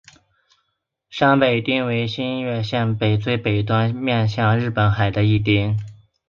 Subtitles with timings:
[1.11, 5.77] 山北町为新舄县最北端面向日本海的一町。